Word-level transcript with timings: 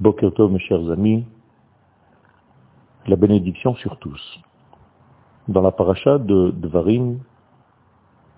Bokertov, 0.00 0.50
mes 0.50 0.58
chers 0.60 0.90
amis, 0.90 1.26
la 3.06 3.16
bénédiction 3.16 3.74
sur 3.74 3.98
tous. 3.98 4.40
Dans 5.46 5.60
la 5.60 5.72
paracha 5.72 6.16
de 6.16 6.52
Dvarim, 6.56 7.18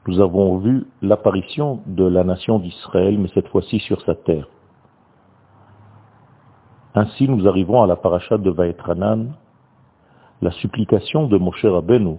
nous 0.08 0.20
avons 0.20 0.58
vu 0.58 0.88
l'apparition 1.02 1.80
de 1.86 2.04
la 2.04 2.24
nation 2.24 2.58
d'Israël, 2.58 3.16
mais 3.16 3.28
cette 3.32 3.46
fois-ci 3.46 3.78
sur 3.78 4.00
sa 4.02 4.16
terre. 4.16 4.48
Ainsi, 6.96 7.28
nous 7.28 7.46
arrivons 7.46 7.80
à 7.80 7.86
la 7.86 7.94
paracha 7.94 8.38
de 8.38 8.50
Vaetranan, 8.50 9.32
la 10.40 10.50
supplication 10.50 11.28
de 11.28 11.38
Moshe 11.38 11.64
Rabbeinu 11.64 12.16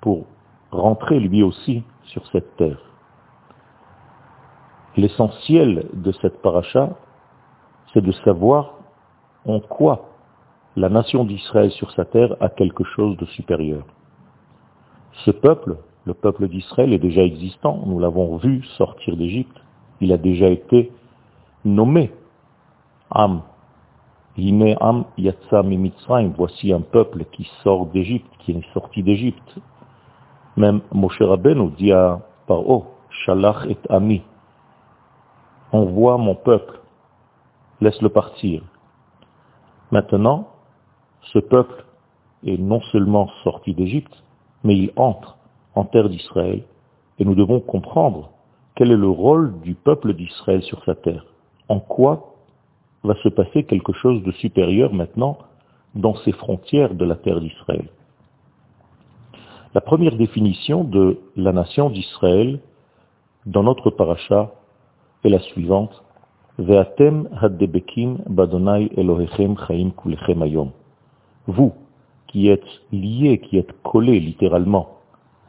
pour 0.00 0.24
rentrer 0.70 1.20
lui 1.20 1.42
aussi 1.42 1.84
sur 2.04 2.26
cette 2.28 2.56
terre. 2.56 2.80
L'essentiel 4.96 5.90
de 5.92 6.12
cette 6.12 6.40
paracha, 6.40 6.96
c'est 7.92 8.02
de 8.02 8.12
savoir 8.24 8.74
en 9.46 9.60
quoi 9.60 10.08
la 10.76 10.88
nation 10.88 11.24
d'Israël 11.24 11.70
sur 11.72 11.90
sa 11.92 12.04
terre 12.04 12.34
a 12.40 12.48
quelque 12.48 12.84
chose 12.84 13.16
de 13.18 13.26
supérieur. 13.26 13.84
Ce 15.24 15.30
peuple, 15.30 15.76
le 16.06 16.14
peuple 16.14 16.48
d'Israël, 16.48 16.92
est 16.92 16.98
déjà 16.98 17.22
existant. 17.22 17.82
Nous 17.86 17.98
l'avons 17.98 18.36
vu 18.36 18.62
sortir 18.78 19.16
d'Égypte. 19.16 19.56
Il 20.00 20.12
a 20.12 20.16
déjà 20.16 20.48
été 20.48 20.90
nommé 21.64 22.10
Am. 23.10 23.42
Yime 24.38 24.74
Am 24.80 25.04
Yatsa 25.18 25.62
Mimitzraim. 25.62 26.32
Voici 26.36 26.72
un 26.72 26.80
peuple 26.80 27.26
qui 27.32 27.48
sort 27.62 27.86
d'Égypte, 27.86 28.30
qui 28.38 28.52
est 28.52 28.72
sorti 28.72 29.02
d'Égypte. 29.02 29.58
Même 30.56 30.80
Moshe 30.92 31.20
Rabbeinu 31.20 31.70
dit 31.76 31.92
à 31.92 32.20
Paro, 32.46 32.86
Shalach 33.10 33.66
et 33.68 33.76
Ami. 33.90 34.22
Envoie 35.72 36.16
mon 36.16 36.34
peuple. 36.34 36.81
Laisse-le 37.82 38.10
partir. 38.10 38.62
Maintenant, 39.90 40.50
ce 41.32 41.40
peuple 41.40 41.84
est 42.46 42.56
non 42.56 42.80
seulement 42.92 43.28
sorti 43.42 43.74
d'Égypte, 43.74 44.22
mais 44.62 44.76
il 44.76 44.92
entre 44.94 45.36
en 45.74 45.84
terre 45.84 46.08
d'Israël, 46.08 46.62
et 47.18 47.24
nous 47.24 47.34
devons 47.34 47.58
comprendre 47.58 48.30
quel 48.76 48.92
est 48.92 48.96
le 48.96 49.08
rôle 49.08 49.58
du 49.62 49.74
peuple 49.74 50.14
d'Israël 50.14 50.62
sur 50.62 50.84
sa 50.84 50.94
terre. 50.94 51.26
En 51.68 51.80
quoi 51.80 52.36
va 53.02 53.16
se 53.16 53.28
passer 53.28 53.64
quelque 53.64 53.92
chose 53.94 54.22
de 54.22 54.30
supérieur 54.30 54.94
maintenant 54.94 55.38
dans 55.96 56.14
ces 56.18 56.30
frontières 56.30 56.94
de 56.94 57.04
la 57.04 57.16
terre 57.16 57.40
d'Israël? 57.40 57.88
La 59.74 59.80
première 59.80 60.16
définition 60.16 60.84
de 60.84 61.18
la 61.34 61.52
nation 61.52 61.90
d'Israël 61.90 62.60
dans 63.44 63.64
notre 63.64 63.90
paracha 63.90 64.52
est 65.24 65.30
la 65.30 65.40
suivante. 65.40 66.04
Vous, 66.58 66.74
qui 72.28 72.48
êtes 72.48 72.62
liés, 72.92 73.38
qui 73.38 73.56
êtes 73.56 73.72
collés 73.82 74.20
littéralement 74.20 74.98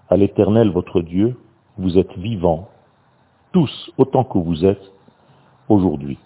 à 0.09 0.15
l'éternel 0.15 0.69
votre 0.69 1.01
Dieu, 1.01 1.37
vous 1.77 1.97
êtes 1.97 2.17
vivants, 2.17 2.69
tous 3.51 3.91
autant 3.97 4.23
que 4.23 4.37
vous 4.37 4.63
êtes 4.63 4.93
aujourd'hui. 5.67 6.17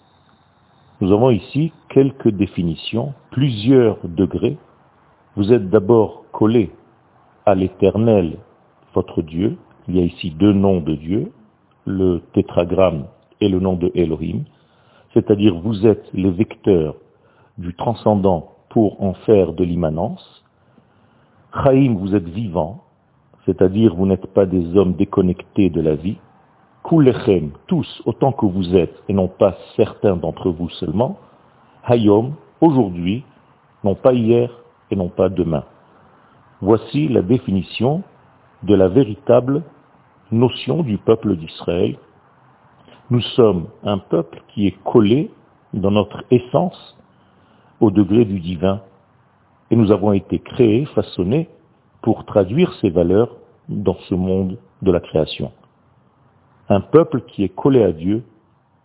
Nous 1.00 1.12
avons 1.12 1.30
ici 1.30 1.72
quelques 1.88 2.28
définitions, 2.28 3.14
plusieurs 3.32 3.98
degrés. 4.04 4.58
Vous 5.34 5.52
êtes 5.52 5.70
d'abord 5.70 6.22
collés 6.30 6.70
à 7.46 7.56
l'éternel 7.56 8.38
votre 8.94 9.22
Dieu. 9.22 9.58
Il 9.88 9.96
y 9.96 10.00
a 10.00 10.04
ici 10.04 10.30
deux 10.30 10.52
noms 10.52 10.80
de 10.80 10.94
Dieu, 10.94 11.32
le 11.84 12.22
tétragramme 12.32 13.06
et 13.40 13.48
le 13.48 13.58
nom 13.58 13.74
de 13.74 13.90
Elohim. 13.94 14.44
C'est-à-dire 15.14 15.58
vous 15.58 15.86
êtes 15.86 16.06
les 16.12 16.30
vecteurs 16.30 16.96
du 17.56 17.74
transcendant 17.74 18.52
pour 18.68 19.02
en 19.02 19.14
faire 19.14 19.52
de 19.52 19.64
l'immanence. 19.64 20.44
Chaim, 21.52 21.96
vous 21.98 22.14
êtes 22.14 22.28
vivant, 22.28 22.84
c'est-à-dire 23.46 23.94
vous 23.94 24.06
n'êtes 24.06 24.26
pas 24.26 24.46
des 24.46 24.76
hommes 24.76 24.92
déconnectés 24.94 25.70
de 25.70 25.80
la 25.80 25.94
vie. 25.94 26.18
Kulechem, 26.84 27.52
tous, 27.66 28.02
autant 28.04 28.32
que 28.32 28.46
vous 28.46 28.76
êtes, 28.76 29.02
et 29.08 29.12
non 29.12 29.28
pas 29.28 29.56
certains 29.76 30.16
d'entre 30.16 30.50
vous 30.50 30.68
seulement. 30.70 31.18
Hayom, 31.86 32.34
aujourd'hui, 32.60 33.24
non 33.84 33.94
pas 33.94 34.12
hier 34.12 34.50
et 34.90 34.96
non 34.96 35.08
pas 35.08 35.28
demain. 35.28 35.64
Voici 36.60 37.08
la 37.08 37.22
définition 37.22 38.02
de 38.62 38.74
la 38.74 38.88
véritable 38.88 39.62
notion 40.30 40.82
du 40.82 40.98
peuple 40.98 41.36
d'Israël. 41.36 41.96
Nous 43.10 43.22
sommes 43.22 43.68
un 43.84 43.96
peuple 43.96 44.42
qui 44.48 44.66
est 44.66 44.76
collé 44.84 45.30
dans 45.72 45.90
notre 45.90 46.24
essence 46.30 46.96
au 47.80 47.90
degré 47.90 48.26
du 48.26 48.38
divin. 48.38 48.82
Et 49.70 49.76
nous 49.76 49.92
avons 49.92 50.12
été 50.12 50.38
créés, 50.38 50.84
façonnés, 50.94 51.48
pour 52.02 52.26
traduire 52.26 52.72
ces 52.80 52.90
valeurs 52.90 53.34
dans 53.68 53.96
ce 54.08 54.14
monde 54.14 54.58
de 54.82 54.92
la 54.92 55.00
création. 55.00 55.52
Un 56.68 56.80
peuple 56.80 57.22
qui 57.22 57.44
est 57.44 57.48
collé 57.48 57.82
à 57.82 57.92
Dieu, 57.92 58.24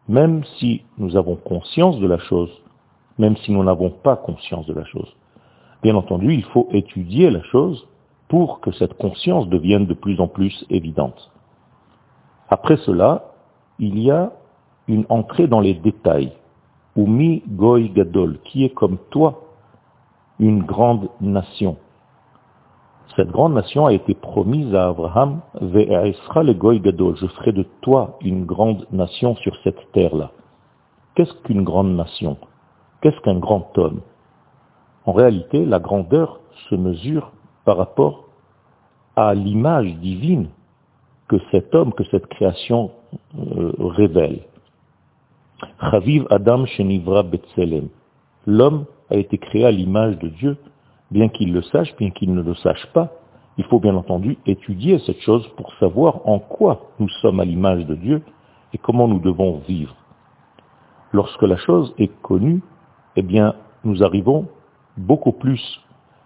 même 0.08 0.44
si 0.58 0.84
nous 0.98 1.18
avons 1.18 1.36
conscience 1.36 2.00
de 2.00 2.08
la 2.08 2.18
chose, 2.18 2.50
même 3.18 3.36
si 3.38 3.52
nous 3.52 3.64
n'avons 3.64 3.90
pas 3.90 4.16
conscience 4.16 4.66
de 4.68 4.74
la 4.74 4.86
chose. 4.86 5.14
Bien 5.82 5.96
entendu, 5.96 6.34
il 6.34 6.46
faut 6.46 6.70
étudier 6.72 7.30
la 7.30 7.44
chose 7.44 7.86
pour 8.30 8.62
que 8.62 8.72
cette 8.72 8.94
conscience 8.94 9.50
devienne 9.50 9.86
de 9.86 9.94
plus 9.94 10.20
en 10.22 10.28
plus 10.30 10.66
évidente. 10.70 11.30
Après 12.50 12.78
cela, 12.78 13.33
il 13.80 14.00
y 14.00 14.12
a 14.12 14.32
une 14.88 15.06
entrée 15.10 15.48
dans 15.48 15.60
les 15.60 15.74
détails. 15.74 16.34
Umi 16.96 17.44
Goy 17.48 17.90
Gadol, 17.90 18.40
qui 18.44 18.66
est 18.66 18.74
comme 18.74 18.98
toi 19.10 19.42
une 20.40 20.64
grande 20.64 21.10
nation. 21.22 21.78
Cette 23.16 23.30
grande 23.30 23.54
nation 23.54 23.86
a 23.86 23.94
été 23.94 24.14
promise 24.14 24.74
à 24.74 24.90
Abraham, 24.90 25.42
Ve'aisra 25.62 26.44
le 26.44 26.54
Goy 26.54 26.80
Gadol, 26.80 27.16
je 27.18 27.28
ferai 27.28 27.52
de 27.52 27.66
toi 27.82 28.18
une 28.22 28.46
grande 28.46 28.88
nation 28.92 29.36
sur 29.38 29.56
cette 29.64 29.92
terre-là. 29.92 30.32
Qu'est-ce 31.16 31.34
qu'une 31.44 31.64
grande 31.64 31.96
nation? 31.96 32.38
Qu'est-ce 33.02 33.20
qu'un 33.22 33.38
grand 33.38 33.78
homme? 33.78 34.02
En 35.06 35.14
réalité, 35.14 35.66
la 35.66 35.80
grandeur 35.80 36.40
se 36.70 36.76
mesure 36.76 37.32
par 37.66 37.78
rapport 37.78 38.26
à 39.16 39.34
l'image 39.36 39.94
divine 39.98 40.48
que 41.34 41.40
cet 41.50 41.74
homme, 41.74 41.94
que 41.94 42.04
cette 42.12 42.28
création 42.28 42.92
euh, 43.36 43.72
révèle. 43.80 44.42
Chaviv 45.82 46.28
Adam 46.30 46.68
Shenivra. 46.68 47.24
L'homme 48.46 48.86
a 49.10 49.16
été 49.16 49.40
créé 49.40 49.66
à 49.66 49.72
l'image 49.72 50.20
de 50.20 50.28
Dieu, 50.28 50.58
bien 51.10 51.30
qu'il 51.30 51.52
le 51.52 51.64
sache, 51.64 51.96
bien 51.98 52.12
qu'il 52.12 52.36
ne 52.36 52.44
le 52.44 52.54
sache 52.54 52.86
pas. 52.94 53.14
Il 53.58 53.64
faut 53.66 53.80
bien 53.80 53.96
entendu 53.96 54.38
étudier 54.46 55.00
cette 55.00 55.22
chose 55.22 55.48
pour 55.58 55.74
savoir 55.80 56.28
en 56.28 56.38
quoi 56.38 56.92
nous 57.00 57.10
sommes 57.22 57.40
à 57.40 57.46
l'image 57.46 57.88
de 57.88 57.96
Dieu 57.96 58.22
et 58.72 58.78
comment 58.78 59.08
nous 59.08 59.20
devons 59.20 59.58
vivre. 59.68 59.96
Lorsque 61.14 61.42
la 61.42 61.58
chose 61.58 61.96
est 61.98 62.12
connue, 62.22 62.62
eh 63.16 63.24
bien, 63.24 63.56
nous 63.84 64.04
arrivons 64.04 64.50
beaucoup 64.98 65.32
plus 65.32 65.82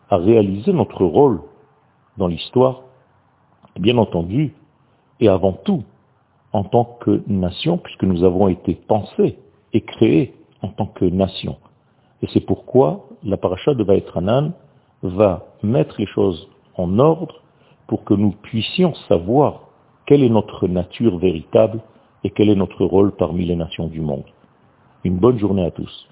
à 0.09 0.17
réaliser 0.17 0.73
notre 0.73 1.05
rôle 1.05 1.39
dans 2.17 2.27
l'histoire, 2.27 2.81
bien 3.79 3.97
entendu, 3.97 4.53
et 5.19 5.27
avant 5.27 5.53
tout, 5.53 5.83
en 6.53 6.63
tant 6.63 6.97
que 7.01 7.21
nation, 7.27 7.77
puisque 7.77 8.03
nous 8.03 8.23
avons 8.23 8.47
été 8.47 8.75
pensés 8.75 9.37
et 9.73 9.81
créés 9.81 10.33
en 10.61 10.69
tant 10.69 10.87
que 10.87 11.05
nation. 11.05 11.57
Et 12.21 12.27
c'est 12.33 12.45
pourquoi 12.45 13.05
la 13.23 13.37
paracha 13.37 13.73
de 13.73 13.83
Vaetranan 13.83 14.53
va 15.03 15.45
mettre 15.61 15.95
les 15.99 16.07
choses 16.07 16.47
en 16.75 16.99
ordre 16.99 17.41
pour 17.87 18.03
que 18.03 18.13
nous 18.13 18.31
puissions 18.31 18.93
savoir 19.07 19.67
quelle 20.05 20.23
est 20.23 20.29
notre 20.29 20.67
nature 20.67 21.17
véritable 21.17 21.81
et 22.23 22.31
quel 22.31 22.49
est 22.49 22.55
notre 22.55 22.85
rôle 22.85 23.11
parmi 23.15 23.45
les 23.45 23.55
nations 23.55 23.87
du 23.87 24.01
monde. 24.01 24.25
Une 25.03 25.17
bonne 25.17 25.37
journée 25.37 25.65
à 25.65 25.71
tous. 25.71 26.07